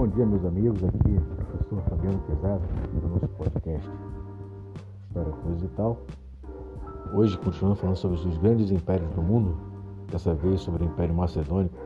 [0.00, 0.82] Bom dia, meus amigos.
[0.82, 2.62] Aqui, professor Fabiano Pesado,
[3.02, 3.90] do nosso podcast
[5.06, 5.96] História, Coisa e Tal.
[7.12, 9.58] Hoje, continuando falando sobre os grandes impérios do mundo,
[10.10, 11.76] dessa vez sobre o Império Macedônico.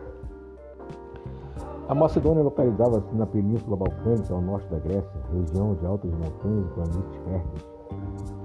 [1.89, 6.71] A Macedônia localizava-se na Península Balcânica, ao norte da Grécia, região de altas montanhas e
[6.71, 7.67] planícies férteis.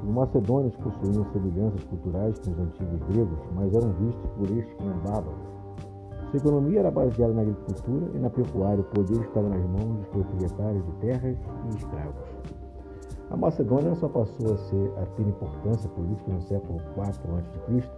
[0.04, 4.96] Os macedônios possuíam semelhanças culturais com os antigos gregos, mas eram vistos por estes como
[5.06, 5.58] bárbaros
[6.29, 8.82] sua economia era baseada na agricultura e na pecuária.
[8.82, 11.38] O poder estava nas mãos dos proprietários de terras
[11.71, 12.29] e escravos.
[13.32, 17.04] A Macedônia só passou a, ser, a ter importância política no século IV
[17.38, 17.89] a.C.,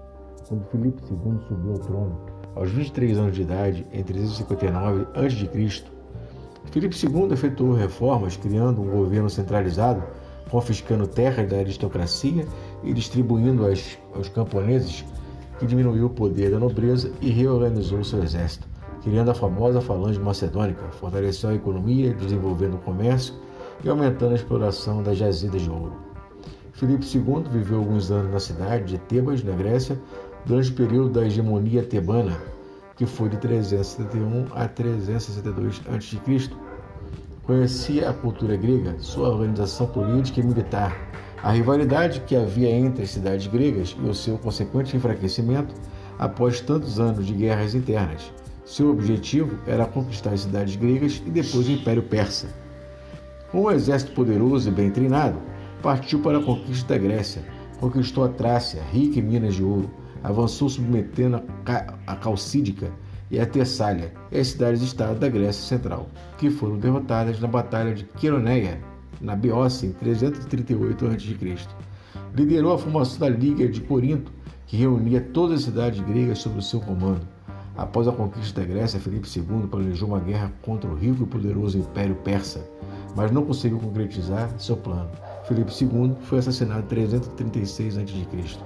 [0.47, 2.17] quando Filipe II subiu ao trono.
[2.55, 5.83] Aos 23 anos de idade, em 359 a.C.,
[6.65, 10.03] Filipe II efetuou reformas, criando um governo centralizado,
[10.49, 12.45] confiscando terras da aristocracia
[12.83, 15.05] e distribuindo-as aos camponeses
[15.61, 18.67] que diminuiu o poder da nobreza e reorganizou seu exército,
[19.03, 23.35] criando a famosa Falange Macedônica, fortaleceu a economia, desenvolvendo o comércio
[23.83, 25.93] e aumentando a exploração das jazidas de ouro.
[26.73, 29.99] Filipe II viveu alguns anos na cidade de Tebas, na Grécia,
[30.47, 32.35] durante o período da hegemonia tebana,
[32.97, 36.49] que foi de 371 a 362 a.C.
[37.43, 40.97] Conhecia a cultura grega, sua organização política e militar,
[41.43, 45.73] a rivalidade que havia entre as cidades gregas e o seu consequente enfraquecimento
[46.19, 48.31] após tantos anos de guerras internas.
[48.63, 52.47] Seu objetivo era conquistar as cidades gregas e depois o Império Persa.
[53.51, 55.39] Com um exército poderoso e bem treinado,
[55.81, 57.41] partiu para a conquista da Grécia,
[57.79, 59.89] conquistou a Trácia, rica em minas de ouro,
[60.23, 61.41] avançou submetendo
[62.05, 62.91] a Calcídica
[63.31, 68.03] e a Tessália e as cidades-estado da Grécia Central, que foram derrotadas na Batalha de
[68.03, 68.79] Queroneia
[69.21, 71.67] na Beócia em 338 a.C.
[72.33, 74.31] Liderou a formação da Liga de Corinto,
[74.65, 77.27] que reunia todas as cidades gregas sob o seu comando.
[77.77, 81.77] Após a conquista da Grécia, Felipe II planejou uma guerra contra o rico e poderoso
[81.77, 82.67] Império Persa,
[83.15, 85.09] mas não conseguiu concretizar seu plano.
[85.47, 88.59] Felipe II foi assassinado em 336 a.C.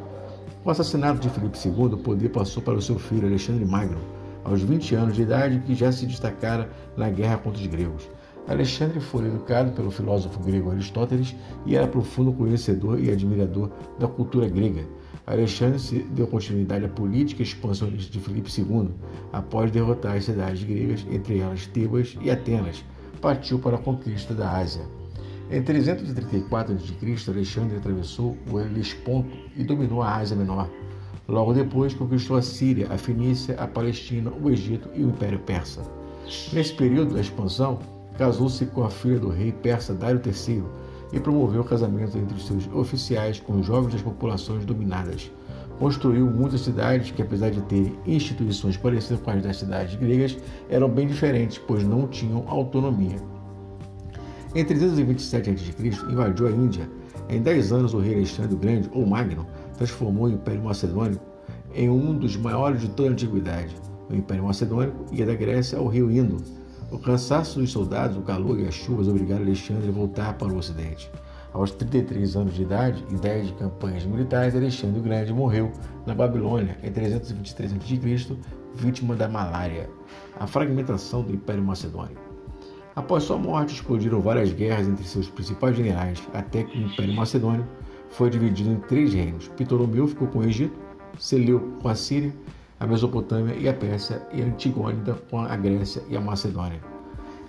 [0.64, 4.00] Com o assassinato de Felipe II, o poder passou para o seu filho Alexandre Magno,
[4.44, 8.10] aos 20 anos de idade, que já se destacara na guerra contra os gregos.
[8.48, 11.36] Alexandre foi educado pelo filósofo grego Aristóteles
[11.66, 14.86] e era profundo conhecedor e admirador da cultura grega.
[15.26, 18.90] Alexandre deu continuidade à política expansionista de Filipe II
[19.34, 22.86] após derrotar as cidades gregas, entre elas Tebas e Atenas.
[23.20, 24.84] Partiu para a conquista da Ásia.
[25.50, 30.70] Em 334 a.C., Alexandre atravessou o Helesponto e dominou a Ásia Menor.
[31.28, 35.82] Logo depois, conquistou a Síria, a Fenícia, a Palestina, o Egito e o Império Persa.
[36.54, 37.80] Nesse período da expansão,
[38.18, 40.64] casou-se com a filha do rei persa Dário III
[41.12, 45.32] e promoveu o casamento entre seus oficiais com jovens das populações dominadas.
[45.80, 50.38] Construiu muitas cidades que, apesar de terem instituições parecidas com as das cidades gregas,
[50.70, 53.18] eram bem diferentes, pois não tinham autonomia.
[54.56, 55.74] Em 327 a.C.,
[56.10, 56.90] invadiu a Índia.
[57.28, 59.46] Em 10 anos, o rei Alexandre o Grande, ou Magno,
[59.78, 61.22] transformou o Império Macedônico
[61.74, 63.76] em um dos maiores de toda a antiguidade.
[64.10, 66.38] O Império Macedônico ia da Grécia ao rio Indo,
[66.92, 70.58] o cansaço dos soldados, o calor e as chuvas obrigaram Alexandre a voltar para o
[70.58, 71.12] Ocidente.
[71.54, 75.72] Aos 33 anos de idade e 10 de campanhas militares, Alexandre o Grande morreu
[76.06, 78.38] na Babilônia em 323 a.C.,
[78.74, 79.90] vítima da malária.
[80.40, 82.22] A fragmentação do Império Macedônico.
[82.96, 87.66] Após sua morte, explodiram várias guerras entre seus principais generais, até que o Império Macedônio
[88.10, 89.48] foi dividido em três reinos.
[89.50, 90.78] Ptolomeu ficou com o Egito,
[91.18, 92.34] Seleuco com a Síria
[92.86, 96.80] a Mesopotâmia e a Pérsia e a Antigônida com a Grécia e a Macedônia.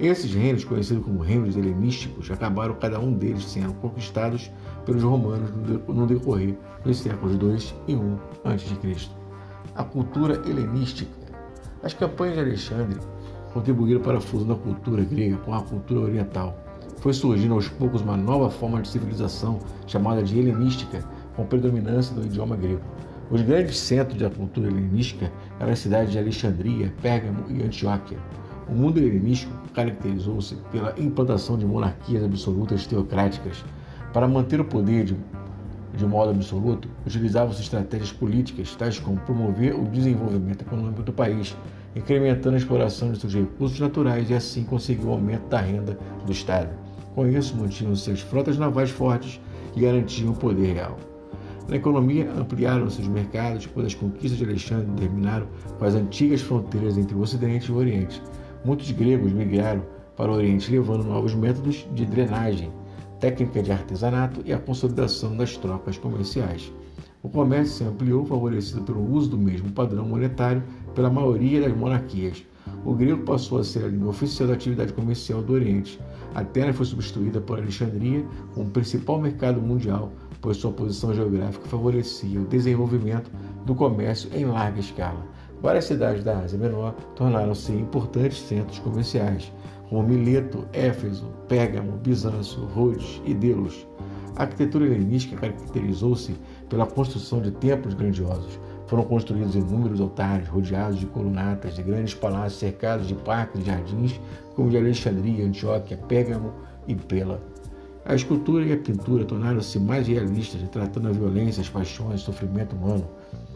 [0.01, 4.51] Esses reinos, conhecidos como reinos helenísticos, acabaram cada um deles sendo conquistados
[4.87, 5.51] pelos romanos
[5.87, 9.11] no decorrer dos séculos 2 e 1 a.C.
[9.75, 11.13] A cultura helenística.
[11.83, 12.99] As campanhas de Alexandre
[13.53, 16.59] contribuíram para a fusão da cultura grega com a cultura oriental.
[16.99, 21.05] Foi surgindo aos poucos uma nova forma de civilização chamada de helenística,
[21.35, 22.81] com predominância do idioma grego.
[23.29, 28.19] Os grandes centros da cultura helenística eram as cidades de Alexandria, Pérgamo e Antioquia.
[28.69, 33.65] O mundo helenístico caracterizou-se pela implantação de monarquias absolutas teocráticas.
[34.13, 35.17] Para manter o poder de,
[35.97, 41.57] de modo absoluto, utilizavam-se estratégias políticas, tais como promover o desenvolvimento econômico do país,
[41.97, 46.31] incrementando a exploração de seus recursos naturais e assim conseguir o aumento da renda do
[46.31, 46.71] Estado.
[47.13, 49.41] Com isso, mantinham seus frotas navais fortes
[49.75, 51.16] e garantiam o poder real.
[51.69, 55.49] Na economia, ampliaram seus mercados, pois as conquistas de Alexandre terminaram
[55.79, 58.23] com as antigas fronteiras entre o Ocidente e o Oriente.
[58.65, 59.83] Muitos gregos migraram
[60.17, 62.71] para o Oriente, levando novos métodos de drenagem,
[63.19, 66.73] técnica de artesanato e a consolidação das trocas comerciais.
[67.21, 70.63] O comércio se ampliou, favorecido pelo uso do mesmo padrão monetário
[70.95, 72.45] pela maioria das monarquias.
[72.87, 76.01] O grego passou a ser a língua oficial da atividade comercial do Oriente.
[76.37, 78.25] Atenas foi substituída por Alexandria
[78.55, 83.29] como principal mercado mundial, pois sua posição geográfica favorecia o desenvolvimento
[83.65, 85.27] do comércio em larga escala.
[85.61, 89.53] Várias cidades da Ásia Menor tornaram-se importantes centros comerciais,
[89.89, 93.85] como Mileto, Éfeso, Pérgamo, Bizâncio, Rhodes e Delos.
[94.37, 96.35] A arquitetura helenística caracterizou-se
[96.69, 102.61] pela construção de templos grandiosos, foram construídos inúmeros altares rodeados de colunatas de grandes palácios
[102.61, 104.21] cercados de parques e jardins,
[104.55, 106.53] como de Alexandria, Antioquia, Pérgamo
[106.87, 107.41] e Pela.
[108.05, 112.77] A escultura e a pintura tornaram-se mais realistas, retratando a violência, as paixões, o sofrimento
[112.77, 113.05] humano.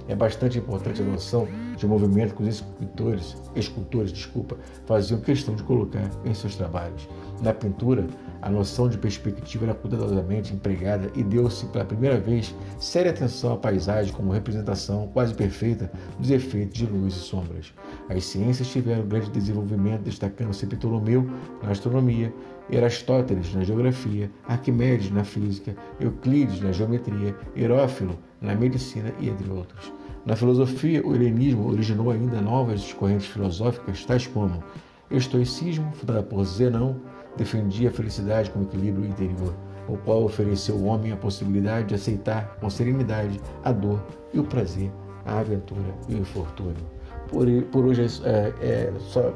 [0.08, 4.56] É bastante importante a noção de movimento que os escultores, escultores desculpa,
[4.86, 7.08] faziam questão de colocar em seus trabalhos.
[7.40, 8.08] Na pintura,
[8.42, 13.56] a noção de perspectiva era cuidadosamente empregada e deu-se pela primeira vez séria atenção à
[13.56, 17.72] paisagem como representação quase perfeita dos efeitos de luz e sombras.
[18.08, 21.28] As ciências tiveram grande desenvolvimento, destacando-se Ptolomeu
[21.62, 22.32] na astronomia,
[22.70, 29.92] Erastóteles na geografia, Arquimedes na física, Euclides na geometria, Herófilo na medicina e entre outros.
[30.24, 34.62] Na filosofia, o helenismo originou ainda novas correntes filosóficas, tais como
[35.10, 37.00] estoicismo, fundada por Zenão,
[37.36, 39.54] defendia a felicidade como equilíbrio interior,
[39.88, 44.44] o qual ofereceu ao homem a possibilidade de aceitar com serenidade a dor e o
[44.44, 44.90] prazer,
[45.24, 46.84] a aventura e o infortúnio.
[47.28, 49.32] Por, por hoje é, é só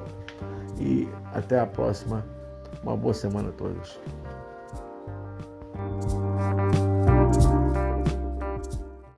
[0.78, 2.24] e até a próxima.
[2.82, 3.98] Uma boa semana a todos.